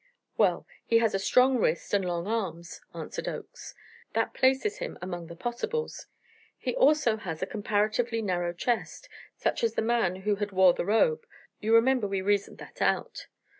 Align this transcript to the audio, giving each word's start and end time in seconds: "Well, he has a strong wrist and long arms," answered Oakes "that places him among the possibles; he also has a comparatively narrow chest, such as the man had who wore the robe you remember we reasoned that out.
"Well, 0.35 0.65
he 0.83 0.97
has 0.97 1.13
a 1.13 1.19
strong 1.19 1.59
wrist 1.59 1.93
and 1.93 2.03
long 2.03 2.25
arms," 2.25 2.81
answered 2.91 3.27
Oakes 3.27 3.75
"that 4.13 4.33
places 4.33 4.79
him 4.79 4.97
among 4.99 5.27
the 5.27 5.35
possibles; 5.35 6.07
he 6.57 6.73
also 6.75 7.17
has 7.17 7.43
a 7.43 7.45
comparatively 7.45 8.23
narrow 8.23 8.51
chest, 8.51 9.09
such 9.37 9.63
as 9.63 9.75
the 9.75 9.83
man 9.83 10.15
had 10.15 10.23
who 10.23 10.55
wore 10.55 10.73
the 10.73 10.85
robe 10.85 11.23
you 11.59 11.71
remember 11.75 12.07
we 12.07 12.19
reasoned 12.21 12.57
that 12.57 12.81
out. 12.81 13.27